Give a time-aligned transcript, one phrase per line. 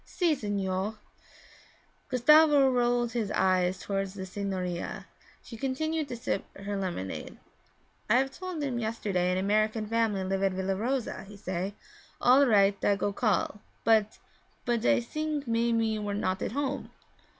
[0.03, 0.95] 'Si, signore.'
[2.09, 5.05] Gustavo rolled his eyes toward the signorina;
[5.43, 7.37] she continued to sip her lemonade.
[8.09, 11.75] 'I have told him yesterday an American family live at Villa Rosa; he say,
[12.19, 14.17] "All right, I go call," but
[14.65, 16.89] but I sink maybe you were not at home.'